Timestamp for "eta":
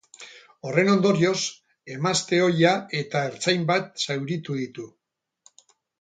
3.03-3.21